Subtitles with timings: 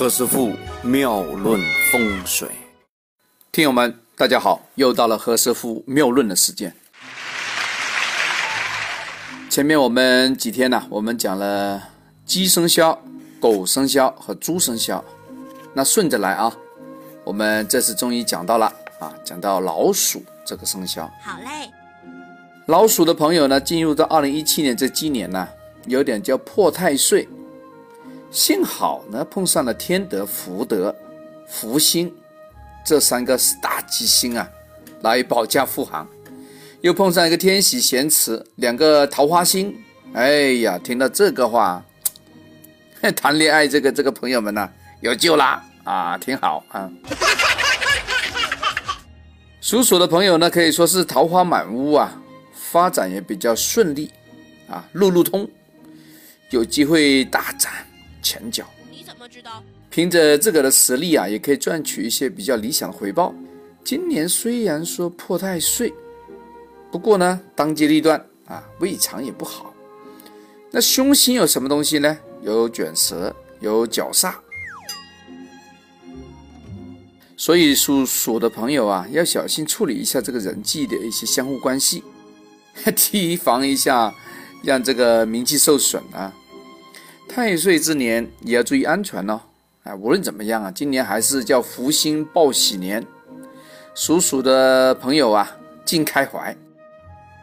[0.00, 1.60] 何师傅妙论
[1.92, 2.48] 风水，
[3.52, 6.74] 听友们，大家好，又到了何师傅妙论的时间。
[9.50, 11.82] 前面我们几天呢，我们讲了
[12.24, 12.98] 鸡生肖、
[13.38, 15.04] 狗生肖和猪生肖，
[15.74, 16.50] 那顺着来啊，
[17.22, 21.04] 我们这次终于讲到了啊，讲到老鼠这个生肖。
[21.22, 21.70] 好嘞，
[22.64, 25.46] 老鼠的朋友呢，进入到二零一七年这鸡年呢，
[25.84, 27.28] 有点叫破太岁。
[28.30, 30.94] 幸好呢，碰上了天德、福德、
[31.48, 32.12] 福星
[32.84, 34.48] 这三个大吉星啊，
[35.02, 36.08] 来保驾护航。
[36.80, 39.74] 又碰上一个天喜、贤慈两个桃花星。
[40.12, 41.84] 哎呀，听到这个话，
[43.16, 44.70] 谈恋爱这个这个朋友们呢，
[45.00, 46.90] 有救啦啊，挺好啊。
[49.60, 52.22] 属鼠的朋友呢，可以说是桃花满屋啊，
[52.54, 54.10] 发展也比较顺利
[54.68, 55.48] 啊，路路通，
[56.50, 57.72] 有机会大展。
[58.22, 59.62] 前脚，你怎么知道？
[59.90, 63.34] 凭着自个的实力啊，也可以赚取一些比较理想的回报。
[63.82, 65.92] 今年虽然说破太岁，
[66.92, 69.74] 不过呢，当机立断啊，未尝也不好。
[70.70, 72.16] 那凶星有什么东西呢？
[72.42, 74.34] 有卷舌，有脚煞。
[77.36, 82.04] 所以属鼠的朋友啊，要小心处理一下这个人际的一些相互关系，
[82.94, 84.14] 提防一下
[84.62, 86.32] 让这个名气受损啊。
[87.32, 89.40] 太岁之年也要注意安全哦。
[89.84, 93.06] 哎，无论怎么样啊，今年还是叫福星报喜年。
[93.94, 96.56] 属鼠的朋友啊，尽开怀，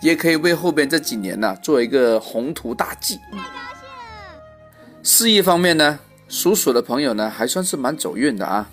[0.00, 3.18] 也可以为后边这几年呢做一个宏图大计。
[5.02, 8.70] 事业方面呢，属鼠的朋友呢还算是蛮走运的啊，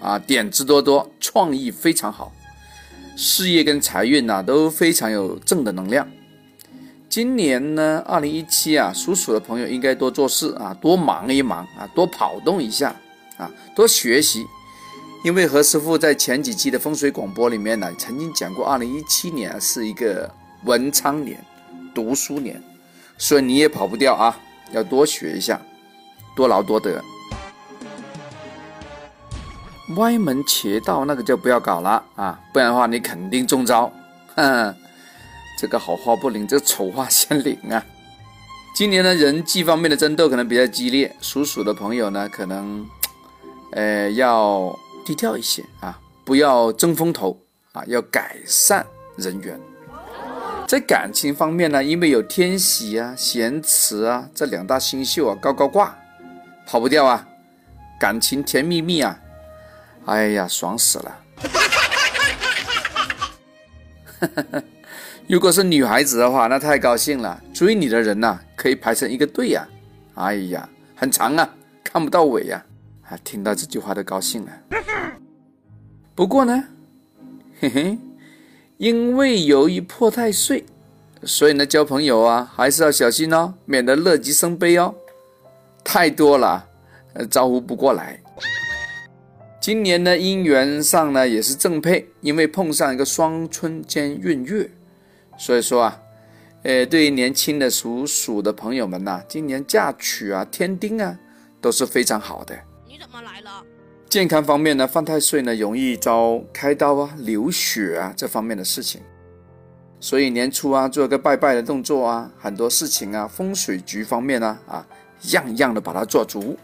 [0.00, 2.32] 啊，点子多多，创意非常好，
[3.16, 6.08] 事业跟财运呢都非常有正的能量。
[7.08, 12.94] 今年呢，二零一七啊，属鼠的朋友应该多做事啊，多忙一忙啊，多跑动一下
[13.38, 14.46] 啊，多学习。
[15.24, 20.30] 因为何师傅在前几期的风水广播里面呢，曾经讲过，二零一七年是一个
[20.64, 21.42] 文昌年，
[21.94, 22.62] 读书年，
[23.16, 24.38] 所以你也跑不掉啊，
[24.72, 25.60] 要多学一下，
[26.36, 27.02] 多劳多得。
[29.96, 33.90] 歪门邪道那个就不要搞了啊，不然的话你肯定中招。
[34.34, 34.74] 哼。
[35.56, 37.82] 这个好话不灵，这个丑话先灵啊！
[38.74, 42.86] 今年呢，人际方面的争斗可能比较激烈，属鼠的朋友呢，可能，
[43.72, 47.40] 呃，要低调一些啊，不要争风头
[47.72, 49.58] 啊，要改善人缘。
[50.68, 55.96] 在感情方面呢，因为有天喜啊、咸池啊这两大星宿啊高高挂，
[56.66, 57.26] 跑不掉啊，
[57.98, 59.18] 感情甜蜜蜜啊，
[60.04, 61.18] 哎呀，爽死了！
[64.20, 64.62] 哈哈哈。
[65.28, 67.42] 如果是女孩子的话，那太高兴了。
[67.52, 69.66] 追你的人呐，可以排成一个队呀。
[70.14, 72.64] 哎呀，很长啊，看不到尾呀。
[73.08, 74.52] 啊，听到这句话都高兴了。
[76.14, 76.62] 不过呢，
[77.58, 77.98] 嘿嘿，
[78.76, 80.64] 因为由于破太岁，
[81.24, 84.94] 所以呢，交朋友啊，还是要小心哦，免得乐极生悲哦。
[85.82, 86.68] 太多了，
[87.14, 88.20] 呃，招呼不过来。
[89.60, 94.70] 今年呢，姻缘上呢也是正配，因为碰上一个双春兼闰月。
[95.36, 96.00] 所以说啊，
[96.62, 101.18] 呃，对于年轻的属鼠的朋友们呐，今年嫁娶啊、添丁啊，
[101.60, 102.56] 都是非常好的。
[102.86, 103.62] 你怎么来了？
[104.08, 109.00] 健康方面呢，犯太岁呢，容易遭开刀啊、流血啊这方面的事情。
[110.00, 114.86] 所以年初啊，做一个拜拜的动作啊，很多事情啊，风水局方面呢，啊，
[115.32, 116.56] 样样的把它做足，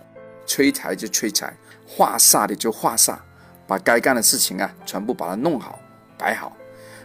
[0.46, 1.52] 催财就催财，
[1.86, 3.16] 化煞的就化煞，
[3.66, 5.78] 把该干的事情啊，全部把它弄好、
[6.16, 6.56] 摆好。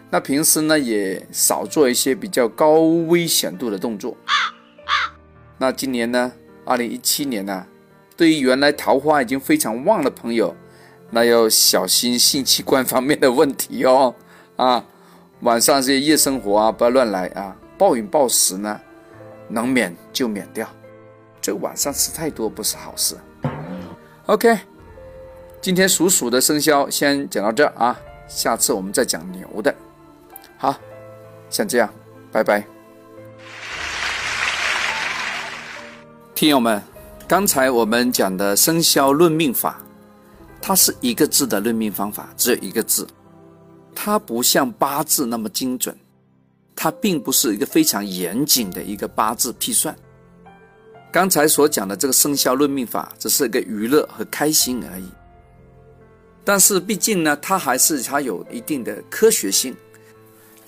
[0.09, 4.15] 那平时呢，也少做一些比较高危险度的动作。
[5.57, 6.31] 那今年呢，
[6.63, 7.65] 二零一七年呢，
[8.15, 10.55] 对于原来桃花已经非常旺的朋友，
[11.11, 14.15] 那要小心性器官方面的问题哦。
[14.55, 14.85] 啊，
[15.41, 17.55] 晚上这些夜生活啊，不要乱来啊。
[17.77, 18.79] 暴饮暴食呢，
[19.49, 20.67] 能免就免掉。
[21.41, 23.17] 这晚上吃太多不是好事。
[24.27, 24.57] OK，
[25.59, 29.75] 今天属鼠的生肖先讲到这啊，下次我们再讲牛的。
[30.57, 30.75] 好，
[31.51, 31.87] 像这样，
[32.31, 32.65] 拜拜。
[36.33, 36.81] 听友们，
[37.27, 39.79] 刚才我们讲的生肖论命法，
[40.59, 43.07] 它是一个字的论命方法，只有一个字，
[43.93, 45.95] 它不像八字那么精准，
[46.75, 49.95] 它并不是一个非常严谨的一个八字批算。
[51.11, 55.07] 刚才所讲的这个生肖论命法，只是一个娱乐和开心而已。
[56.43, 59.75] 但是毕竟呢，它还是它有一定的科学性。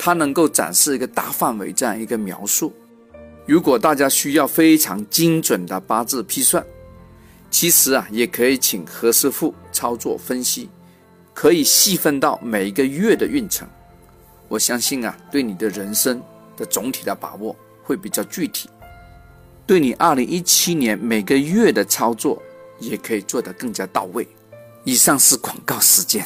[0.02, 2.74] 它能够展示一个大范围这样一个描述。
[3.46, 6.66] 如果大家需要非常精准的八字批算，
[7.52, 10.70] 其实啊，也可以请何师傅操作分析，
[11.34, 13.68] 可以细分到每一个月的运程。
[14.48, 16.22] 我相信啊，对你的人生
[16.56, 17.54] 的总体的把握
[17.84, 18.70] 会比较具体，
[19.68, 22.42] 对你二零一七年每个月的操作
[22.80, 24.26] 也可以做得更加到位。
[24.86, 26.26] 以上是广告时间，